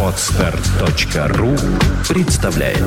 Отстар.ру 0.00 1.56
представляет 2.08 2.78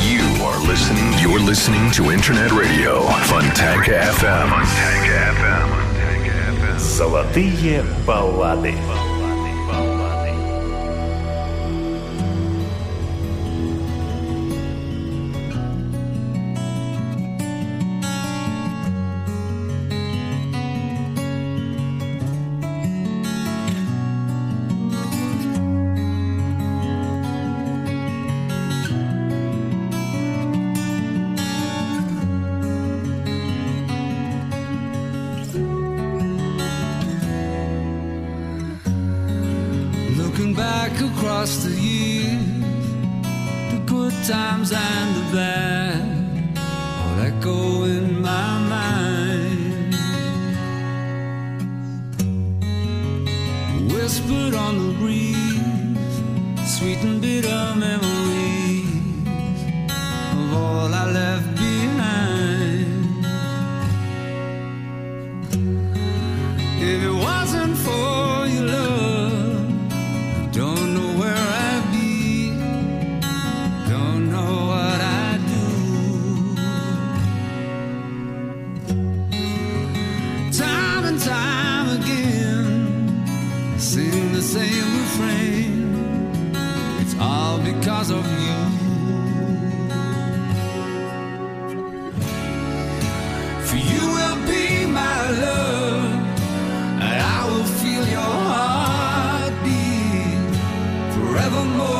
You 0.00 0.22
are 0.44 0.60
listening, 0.68 1.12
you're 1.18 1.40
listening 1.40 1.90
to 1.90 2.12
Internet 2.12 2.52
Radio 2.52 3.00
Fontanka 3.24 4.00
FM. 4.20 4.52
Золотые 6.78 7.82
баллады. 8.06 8.74
Золотые 8.76 8.76
баллады. 9.02 9.05
more. 101.74 101.95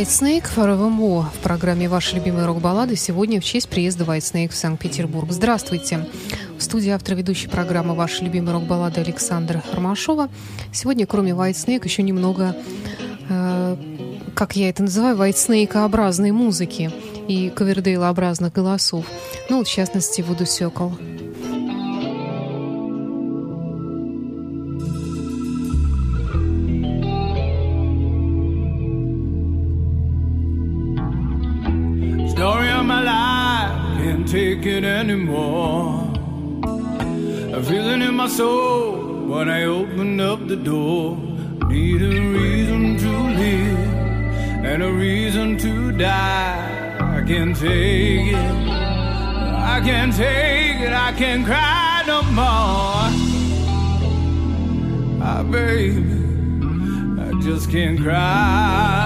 White 0.00 0.06
Snake 0.06 0.56
More 0.56 1.26
в 1.30 1.42
программе 1.42 1.86
«Ваши 1.86 2.16
любимые 2.16 2.46
рок-баллады» 2.46 2.96
сегодня 2.96 3.38
в 3.38 3.44
честь 3.44 3.68
приезда 3.68 4.04
White 4.04 4.20
Snake 4.20 4.48
в 4.48 4.56
Санкт-Петербург. 4.56 5.30
Здравствуйте! 5.30 6.08
В 6.56 6.62
студии 6.62 6.88
автор 6.88 7.16
ведущей 7.16 7.48
программы 7.48 7.94
«Ваши 7.94 8.24
любимые 8.24 8.54
рок-баллады» 8.54 9.02
Александра 9.02 9.62
Ромашова. 9.74 10.30
Сегодня, 10.72 11.06
кроме 11.06 11.32
White 11.32 11.52
Snake, 11.52 11.84
еще 11.84 12.02
немного, 12.02 12.56
э, 13.28 13.76
как 14.34 14.56
я 14.56 14.70
это 14.70 14.84
называю, 14.84 15.18
White 15.18 15.34
Snake-образной 15.34 16.30
музыки 16.30 16.90
и 17.28 17.50
Ковердейла-образных 17.50 18.54
голосов. 18.54 19.04
Ну, 19.50 19.62
в 19.62 19.68
частности, 19.68 20.22
Вуду 20.22 20.46
Сёкол. 20.46 20.94
Soul 38.40 38.92
when 39.32 39.46
I 39.50 39.64
opened 39.64 40.20
up 40.30 40.40
the 40.52 40.60
door. 40.72 41.04
Need 41.68 42.00
a 42.12 42.14
reason 42.38 42.82
to 43.04 43.12
live 43.42 43.82
and 44.70 44.82
a 44.90 44.92
reason 45.06 45.48
to 45.64 45.72
die. 45.92 46.96
I 47.16 47.18
can't 47.30 47.54
take 47.54 48.28
it. 48.40 48.50
I 49.74 49.76
can't 49.88 50.14
take 50.24 50.78
it. 50.86 50.94
I 51.08 51.10
can't 51.20 51.44
cry 51.50 52.02
no 52.12 52.18
more. 52.40 53.08
Ah, 55.28 55.42
baby, 55.56 56.16
I 57.24 57.28
just 57.46 57.64
can't 57.74 57.98
cry 58.06 58.99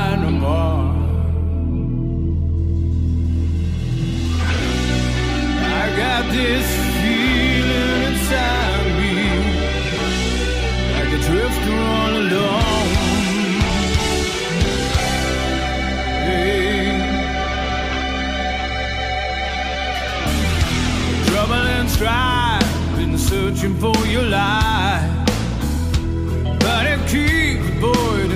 but 26.61 26.87
it 26.87 27.01
keeps 27.13 27.69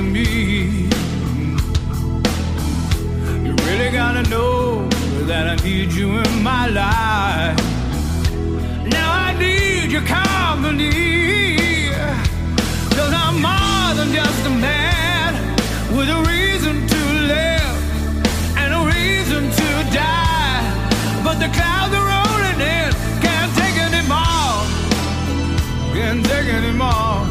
me. 0.03 0.89
You 3.45 3.55
really 3.67 3.91
gotta 3.91 4.29
know 4.29 4.87
that 5.31 5.49
I 5.49 5.57
need 5.65 5.93
you 5.93 6.19
in 6.19 6.43
my 6.43 6.69
life. 6.69 7.59
Now 8.87 9.09
I 9.27 9.35
need 9.39 9.91
your 9.91 10.03
I'm 13.25 13.37
more 13.41 13.91
than 13.99 14.13
just 14.13 14.47
a 14.47 14.51
man 14.51 15.33
with 15.97 16.09
a 16.09 16.28
Can't 25.99 26.25
take 26.25 26.47
anymore. 26.47 27.27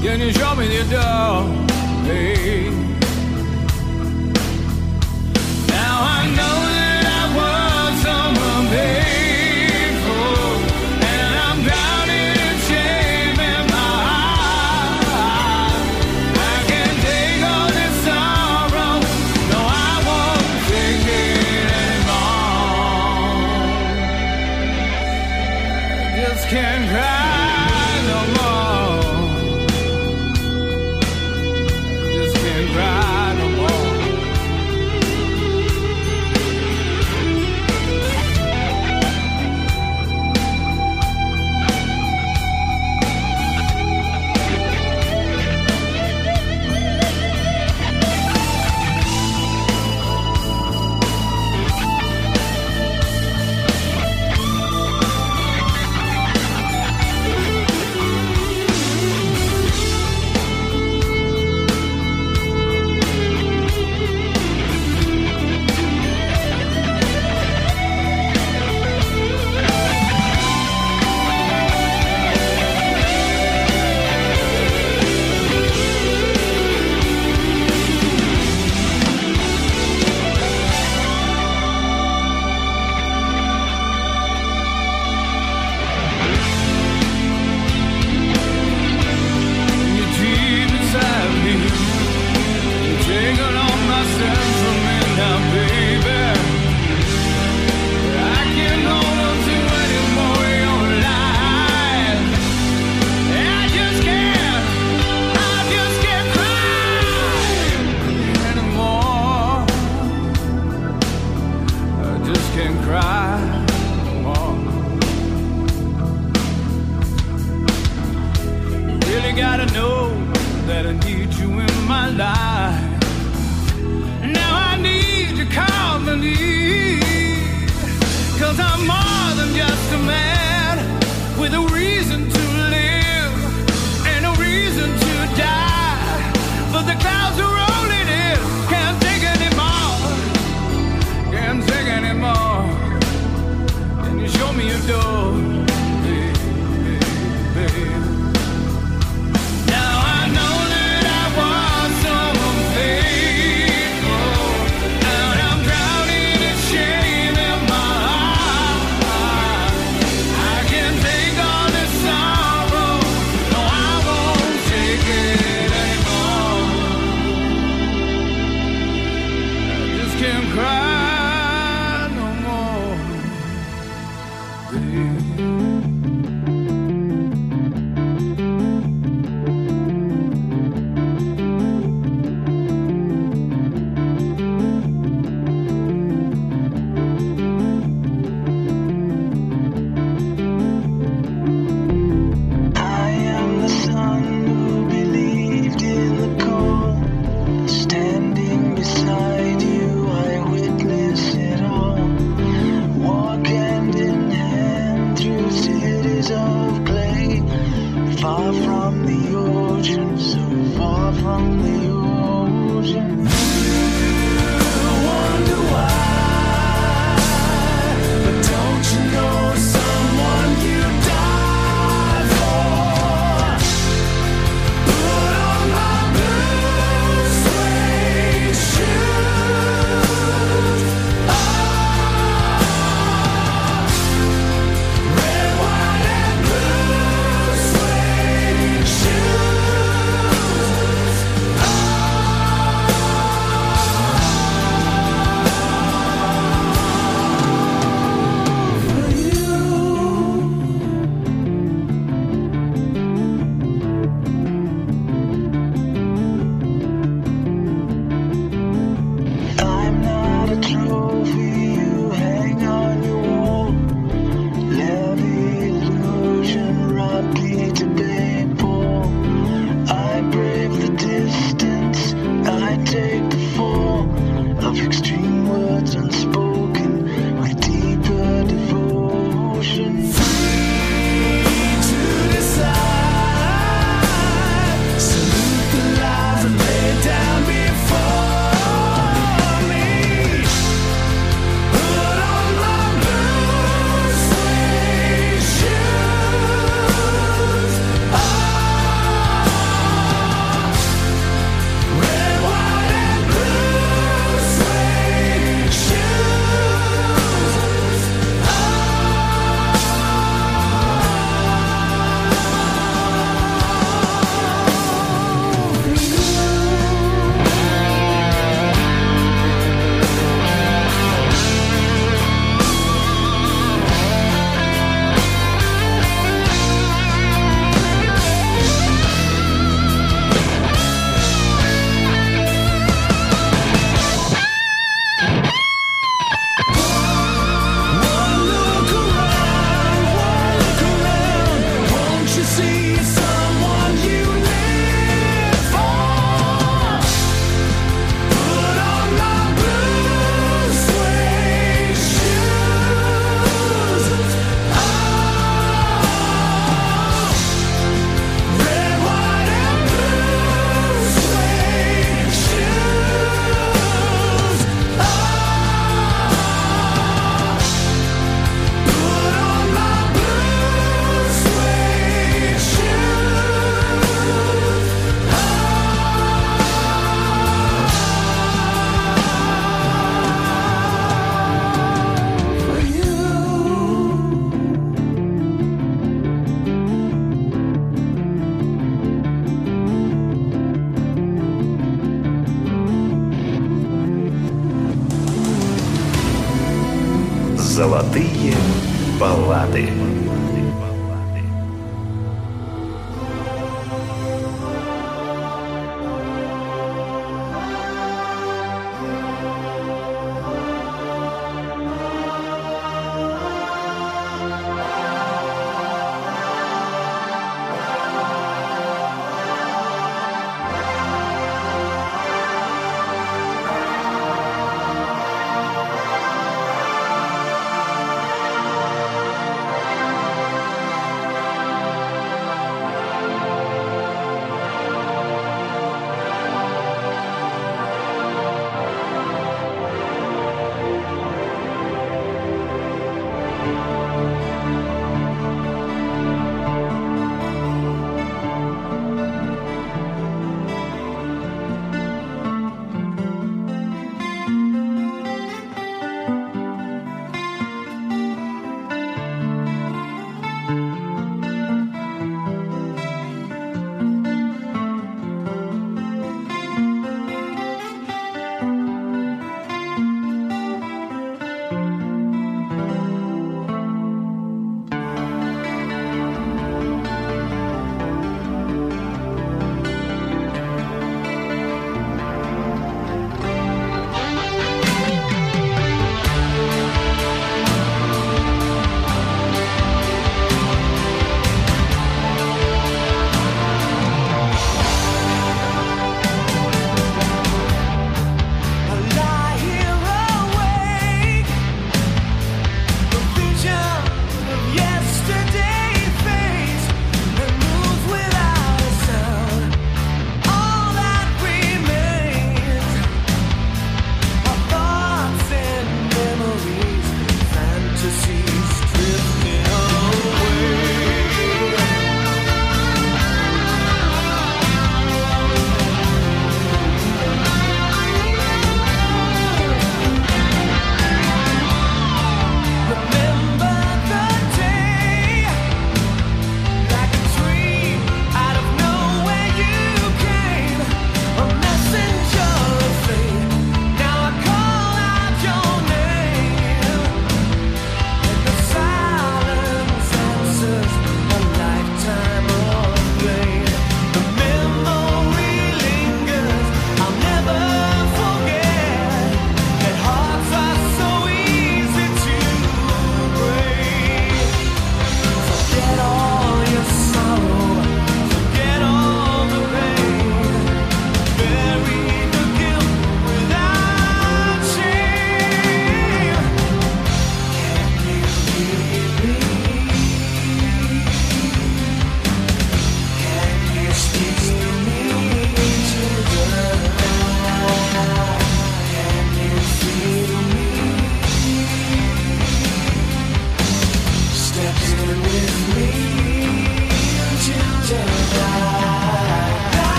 Can 0.00 0.20
you 0.20 0.32
show 0.32 0.54
me 0.54 0.68
the 0.68 0.84
door? 0.88 1.42
Hey. 2.04 2.81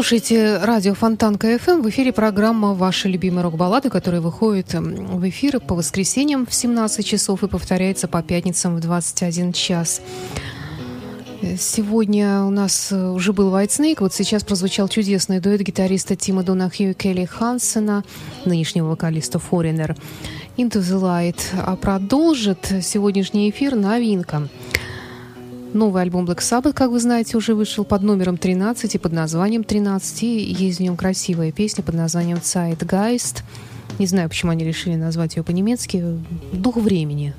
Слушаете 0.00 0.56
радио 0.56 0.94
Фонтанка 0.94 1.36
FM. 1.36 1.82
В 1.82 1.90
эфире 1.90 2.10
программа 2.10 2.72
«Ваши 2.72 3.06
любимые 3.06 3.42
рок-баллады», 3.42 3.90
которая 3.90 4.22
выходит 4.22 4.72
в 4.72 5.28
эфир 5.28 5.60
по 5.60 5.74
воскресеньям 5.74 6.46
в 6.46 6.54
17 6.54 7.04
часов 7.04 7.42
и 7.42 7.48
повторяется 7.48 8.08
по 8.08 8.22
пятницам 8.22 8.76
в 8.76 8.80
21 8.80 9.52
час. 9.52 10.00
Сегодня 11.58 12.44
у 12.44 12.50
нас 12.50 12.90
уже 12.90 13.34
был 13.34 13.54
Whitesnake, 13.54 13.96
вот 14.00 14.14
сейчас 14.14 14.42
прозвучал 14.42 14.88
чудесный 14.88 15.38
дуэт 15.38 15.60
гитариста 15.60 16.16
Тима 16.16 16.44
Донахью 16.44 16.92
и 16.92 16.94
Келли 16.94 17.26
Хансена, 17.26 18.02
нынешнего 18.46 18.88
вокалиста 18.88 19.38
Foreigner, 19.38 19.98
Into 20.56 20.80
the 20.80 20.98
Light. 20.98 21.40
А 21.58 21.76
продолжит 21.76 22.72
сегодняшний 22.80 23.50
эфир 23.50 23.76
новинка– 23.76 24.48
Новый 25.72 26.02
альбом 26.02 26.26
Black 26.26 26.38
Sabbath, 26.38 26.72
как 26.72 26.90
вы 26.90 26.98
знаете, 26.98 27.36
уже 27.36 27.54
вышел 27.54 27.84
под 27.84 28.02
номером 28.02 28.36
13 28.36 28.96
и 28.96 28.98
под 28.98 29.12
названием 29.12 29.62
13. 29.62 30.22
И 30.24 30.26
есть 30.26 30.78
в 30.78 30.82
нем 30.82 30.96
красивая 30.96 31.52
песня 31.52 31.84
под 31.84 31.94
названием 31.94 32.38
Zeitgeist. 32.38 33.42
Не 33.98 34.06
знаю, 34.06 34.28
почему 34.28 34.50
они 34.50 34.64
решили 34.64 34.96
назвать 34.96 35.36
ее 35.36 35.44
по-немецки. 35.44 36.18
Дух 36.52 36.76
времени. 36.76 37.34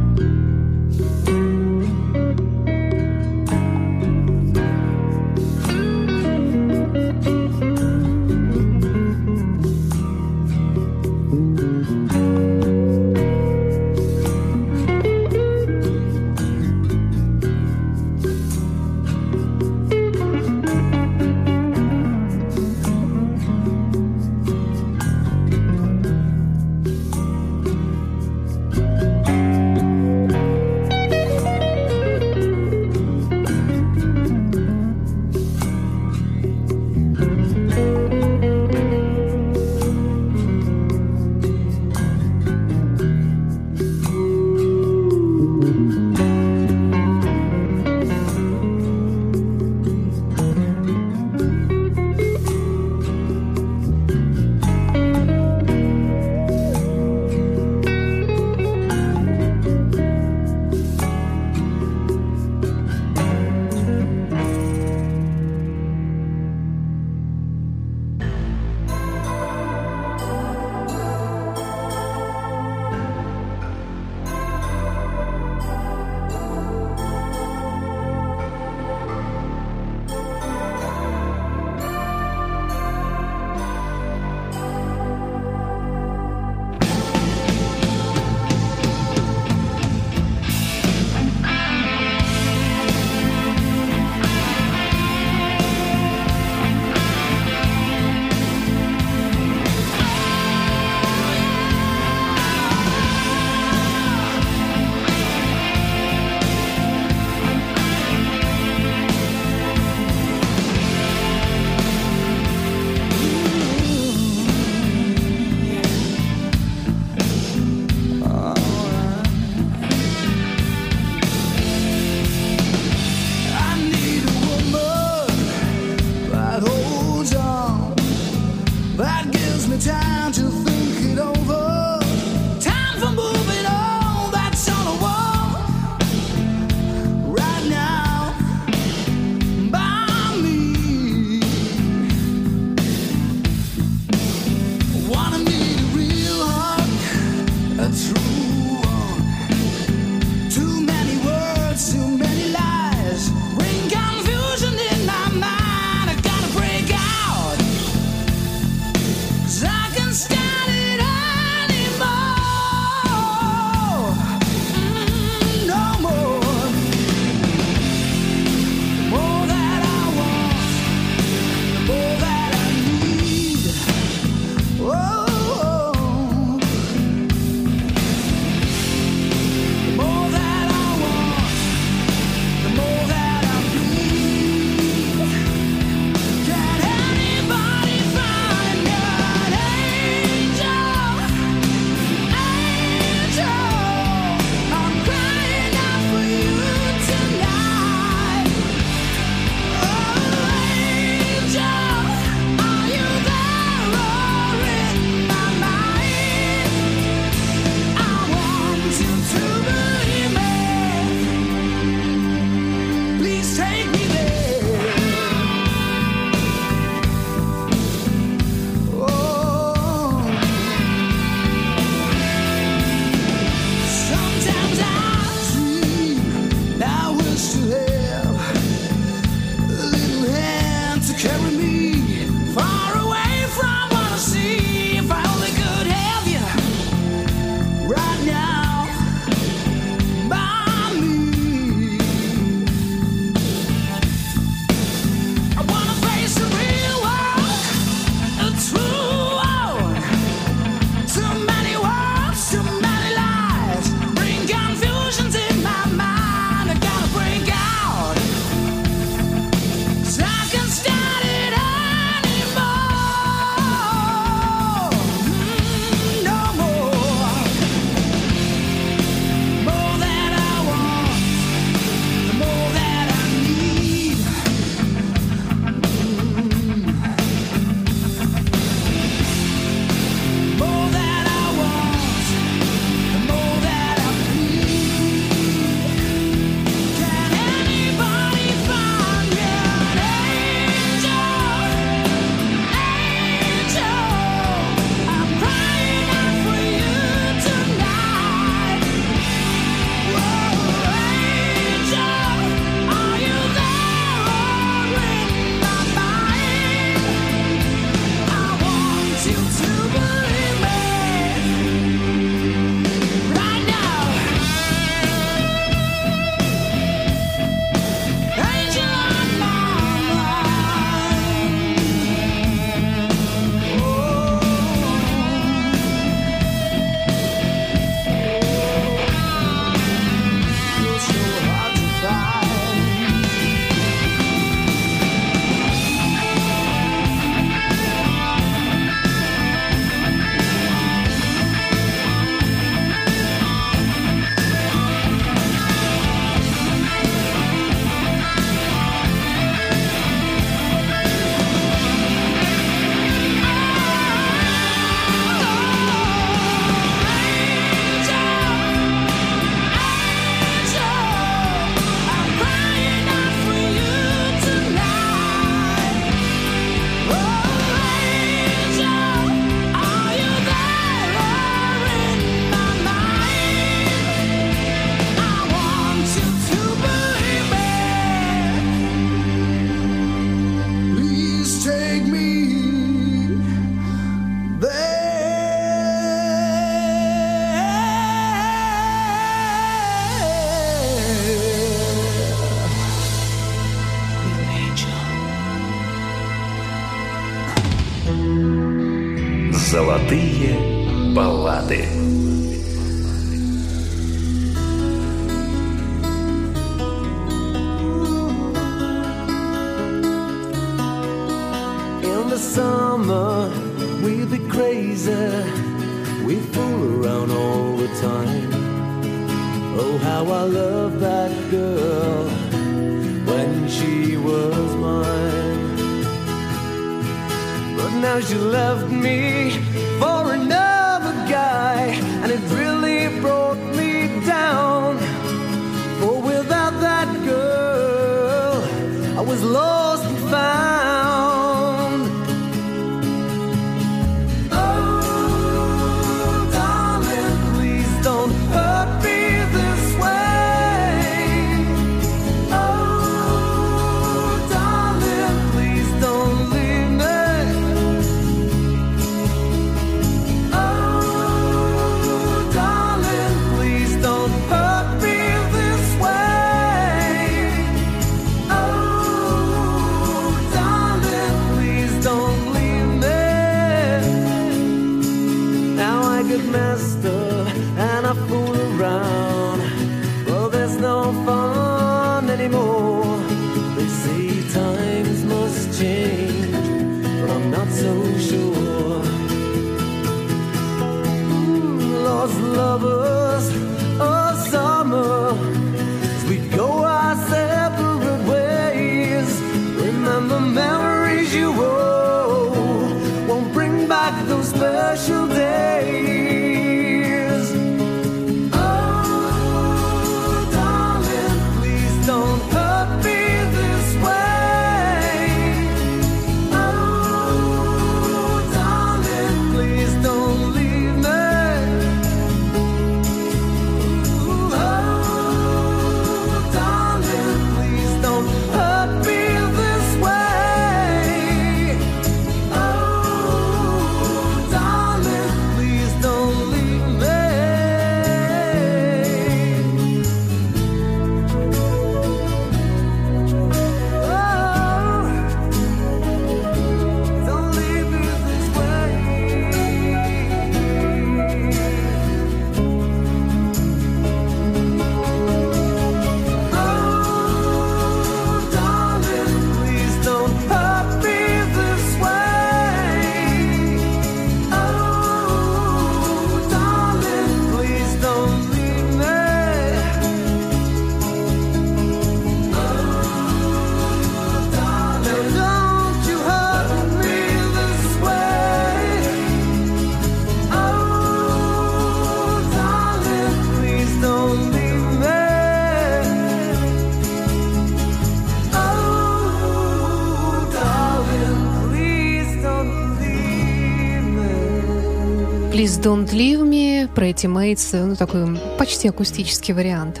Don't 595.82 596.12
Leave 596.12 596.44
Me, 596.44 596.88
Pretty 596.94 597.26
Mates, 597.26 597.84
ну 597.84 597.96
такой 597.96 598.38
почти 598.56 598.86
акустический 598.86 599.52
вариант. 599.52 600.00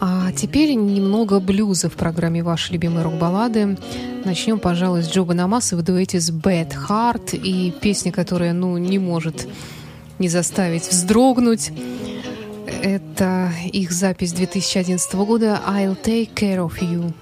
А 0.00 0.32
теперь 0.32 0.72
немного 0.72 1.40
блюза 1.40 1.90
в 1.90 1.92
программе 1.92 2.42
«Ваши 2.42 2.72
любимые 2.72 3.04
рок-баллады». 3.04 3.76
Начнем, 4.24 4.58
пожалуй, 4.58 5.02
с 5.02 5.10
Джоба 5.10 5.34
Намаса 5.34 5.76
в 5.76 5.82
дуэте 5.82 6.20
с 6.20 6.30
Bad 6.30 6.72
Heart 6.88 7.36
и 7.36 7.70
песня, 7.70 8.12
которая, 8.12 8.54
ну, 8.54 8.78
не 8.78 8.98
может 8.98 9.46
не 10.18 10.30
заставить 10.30 10.88
вздрогнуть. 10.88 11.70
Это 12.82 13.52
их 13.70 13.92
запись 13.92 14.32
2011 14.32 15.14
года 15.16 15.60
«I'll 15.66 16.02
Take 16.02 16.32
Care 16.32 16.66
of 16.66 16.80
You». 16.80 17.12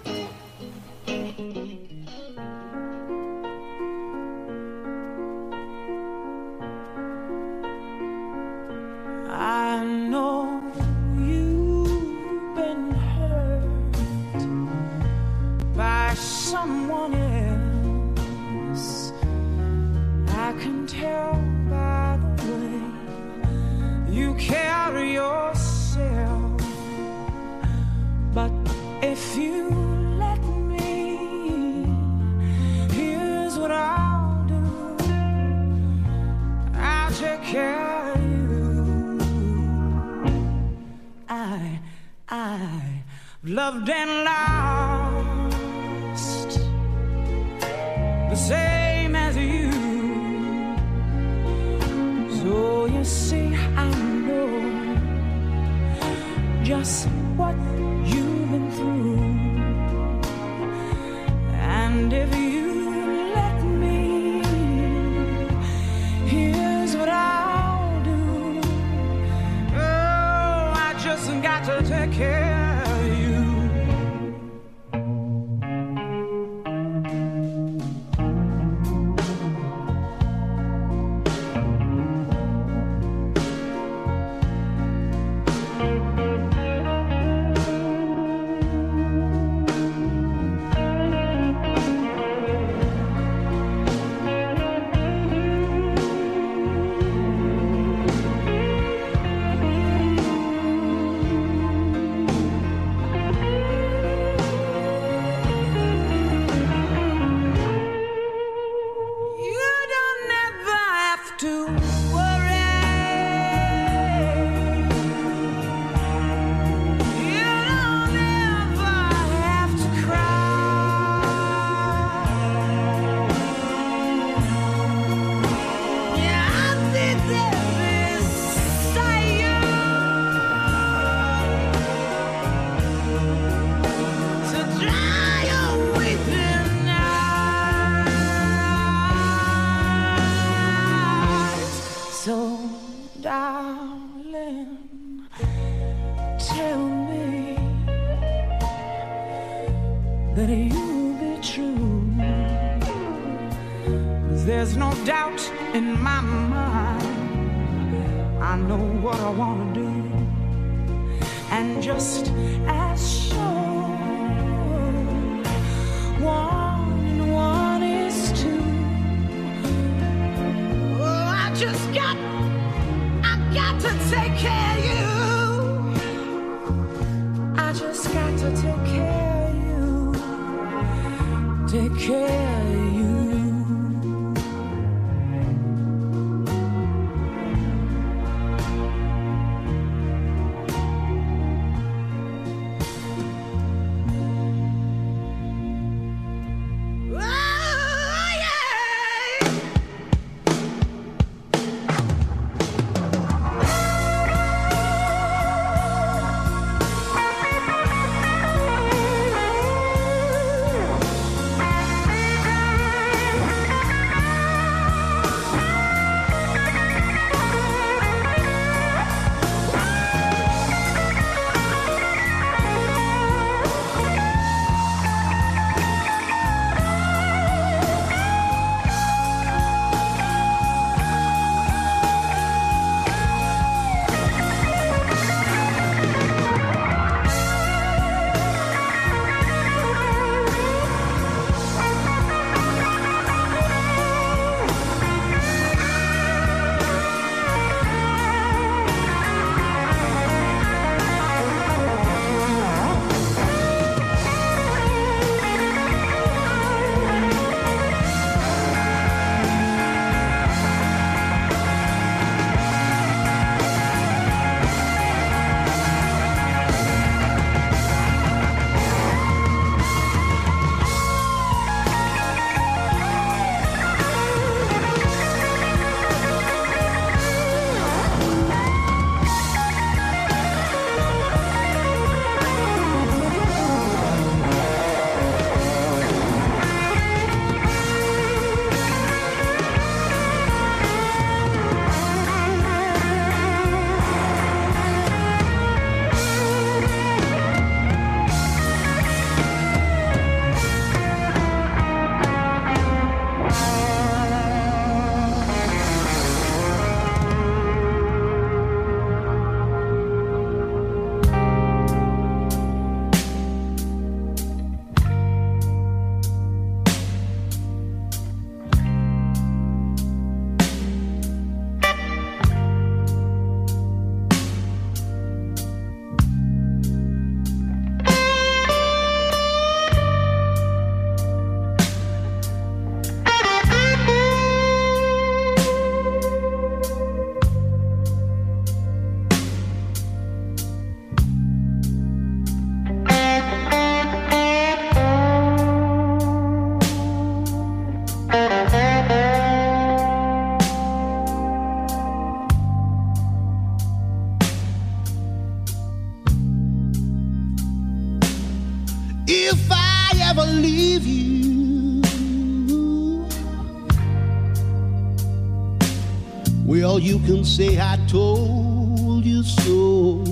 Say 367.45 367.79
I 367.81 367.97
told 368.07 369.24
you 369.24 369.43
so. 369.43 370.22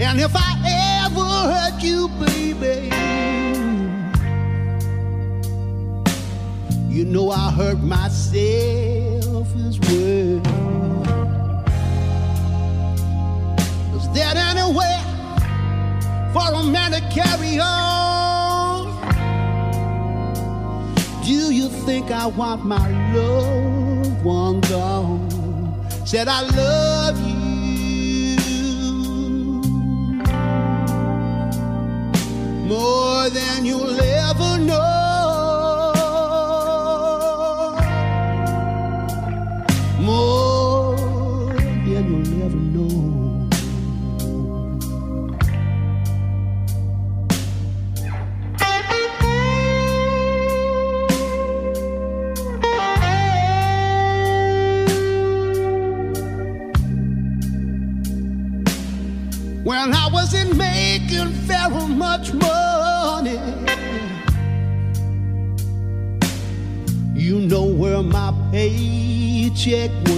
And 0.00 0.18
if 0.18 0.34
I 0.34 1.04
ever 1.04 1.20
hurt 1.20 1.82
you, 1.82 2.08
baby, 2.18 2.39
think 21.90 22.12
I 22.12 22.26
want 22.28 22.64
my 22.64 22.86
loved 23.12 24.22
one 24.22 24.60
gone? 24.60 25.28
Said 26.06 26.28
I 26.28 26.42
love 26.42 27.16
you 27.28 28.36
more 32.68 33.28
than 33.30 33.64
you'll 33.64 34.00
ever 34.00 34.09
check 69.60 70.09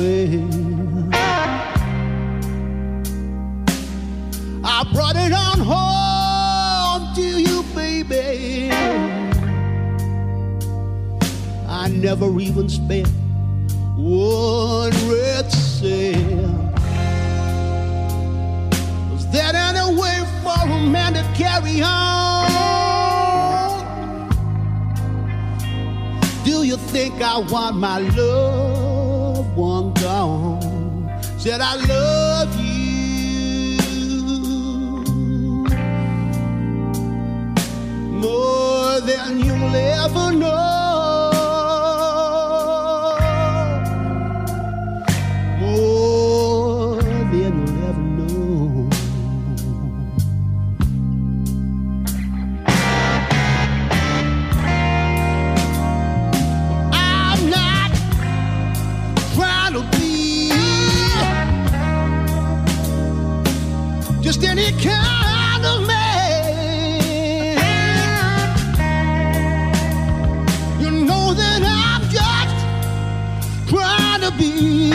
be. 74.39 74.93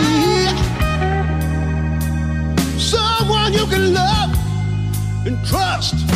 Someone 2.77 3.53
you 3.53 3.65
can 3.67 3.93
love 3.93 4.35
and 5.25 5.37
trust 5.45 6.06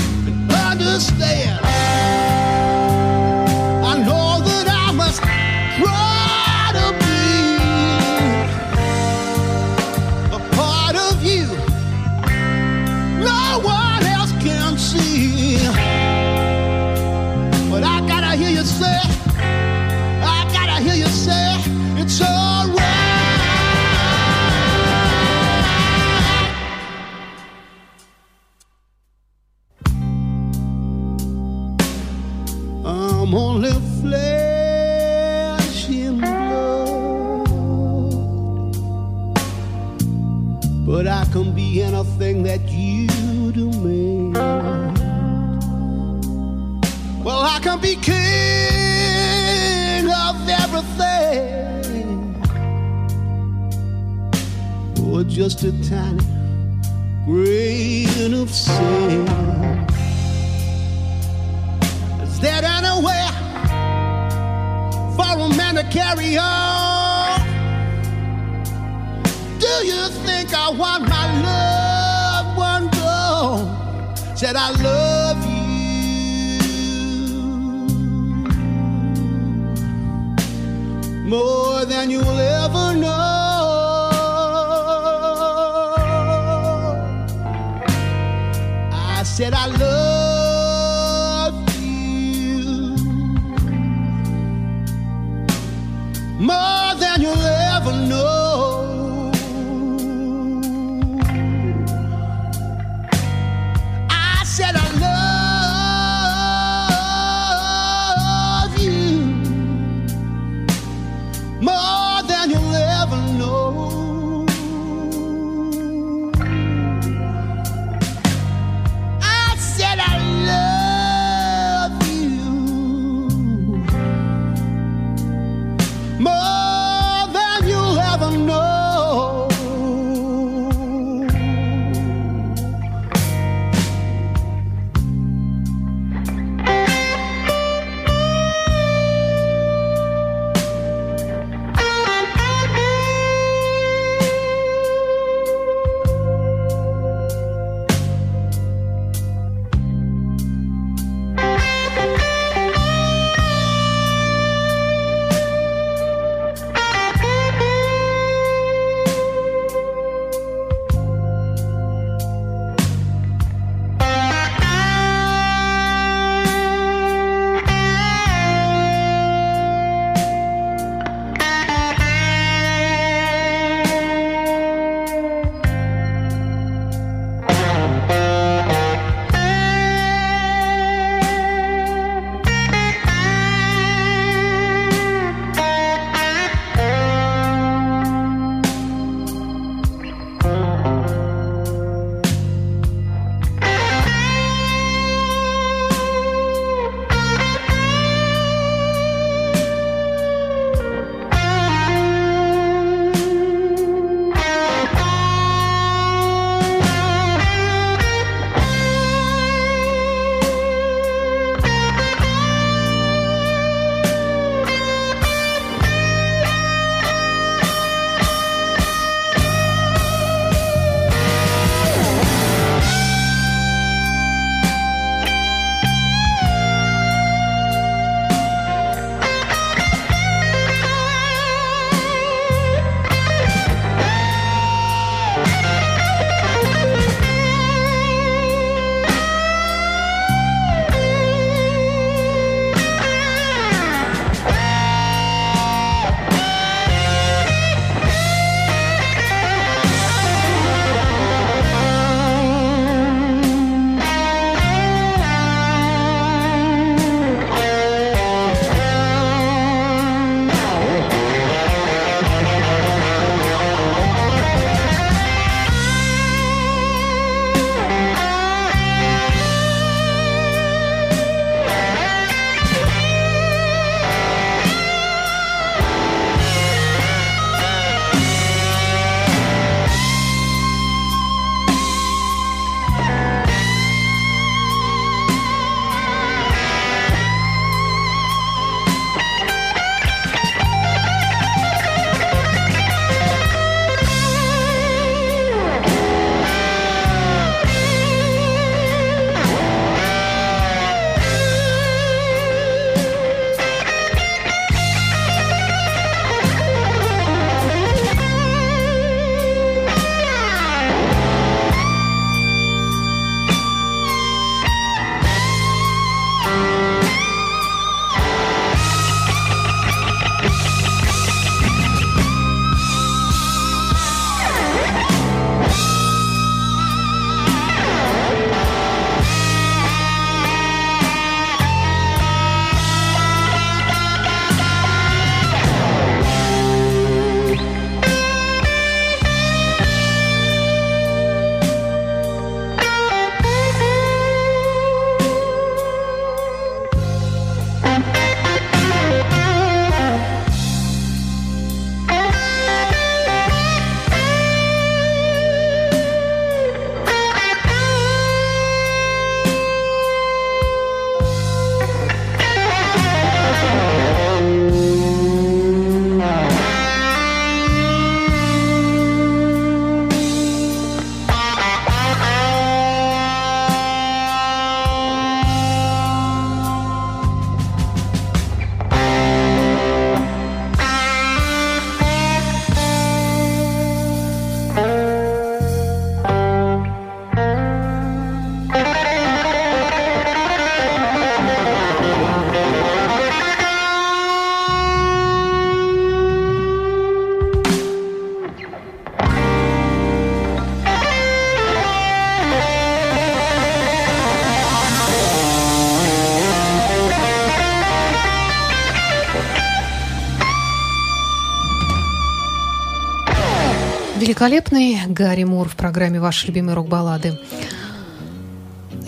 Великолепный 414.41 414.97
Гарри 415.07 415.43
Мур 415.43 415.69
в 415.69 415.75
программе 415.75 416.19
«Ваши 416.19 416.47
любимые 416.47 416.73
рок-баллады». 416.73 417.37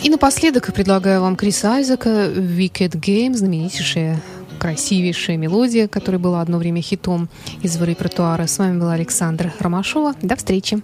И 0.03 0.09
напоследок 0.11 0.71
предлагаю 0.71 1.21
вам 1.21 1.35
Криса 1.35 1.73
Айзека 1.73 2.27
«Wicked 2.27 2.91
Game», 2.91 3.33
знаменитейшая, 3.33 4.21
красивейшая 4.59 5.37
мелодия, 5.37 5.87
которая 5.87 6.19
была 6.19 6.39
одно 6.39 6.59
время 6.59 6.83
хитом 6.83 7.29
из 7.63 7.81
репертуара. 7.81 8.45
С 8.45 8.59
вами 8.59 8.79
была 8.79 8.93
Александра 8.93 9.51
Ромашова. 9.57 10.13
До 10.21 10.35
встречи. 10.35 10.83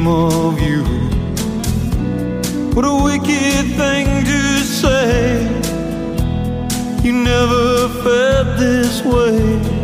dream 0.00 0.06
of 0.08 0.60
you. 0.60 0.82
What 2.74 2.84
a 2.84 3.02
wicked 3.02 3.66
thing 3.76 4.24
to 4.24 4.58
say. 4.60 5.42
You 7.02 7.12
never 7.12 7.88
felt 8.02 8.58
this 8.58 9.02
way. 9.02 9.79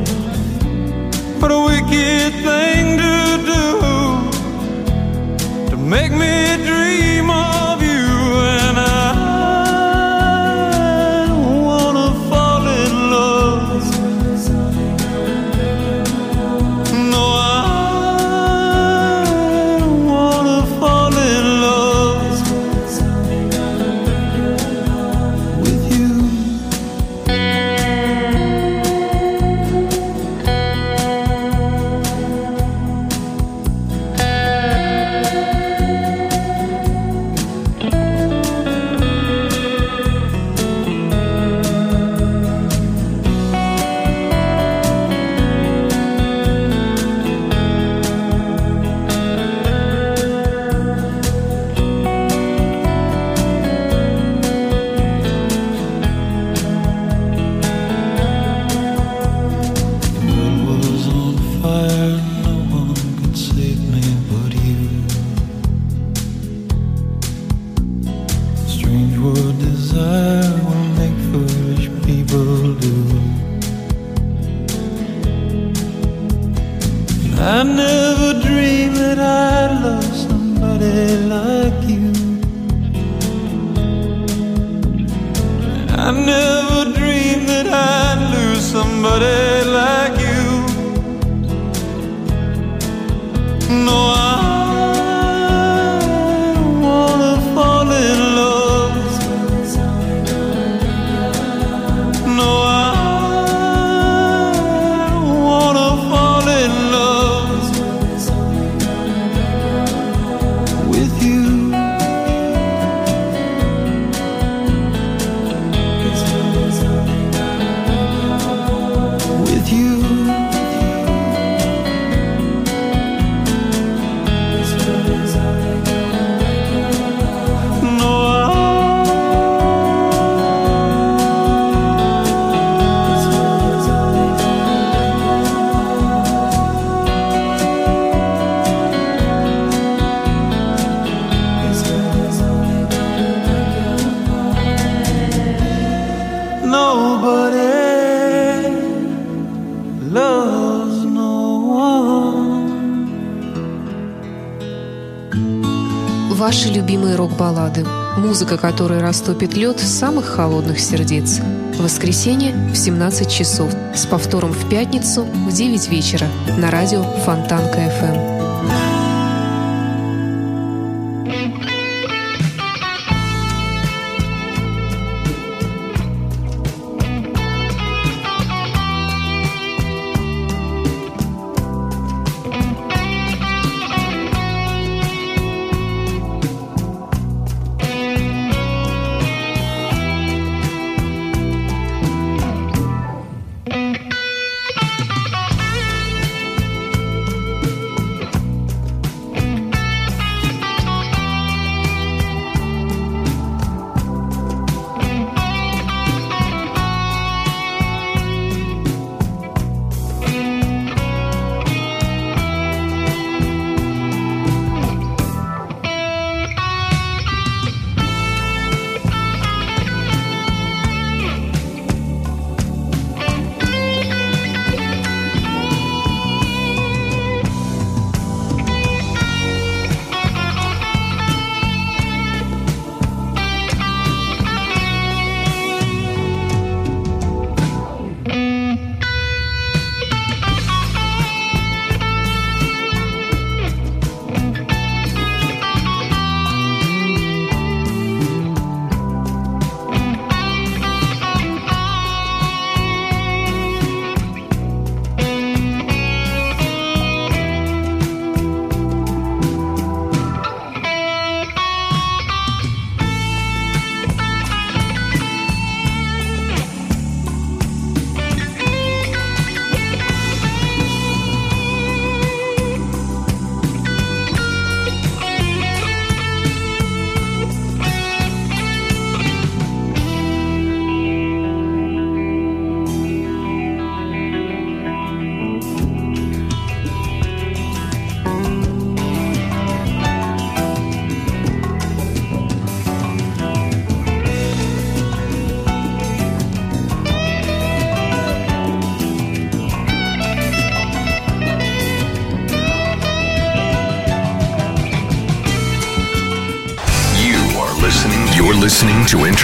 Музыка, 158.26 158.58
которая 158.58 159.00
растопит 159.00 159.54
лед 159.54 159.78
самых 159.78 160.26
холодных 160.26 160.80
сердец. 160.80 161.38
В 161.38 161.84
воскресенье 161.84 162.52
в 162.72 162.74
17 162.74 163.30
часов. 163.30 163.72
С 163.94 164.04
повтором 164.04 164.50
в 164.50 164.68
пятницу 164.68 165.22
в 165.22 165.52
9 165.52 165.88
вечера 165.88 166.26
на 166.58 166.72
радио 166.72 167.04
Фонтанка 167.24 167.78
FM. 167.78 168.35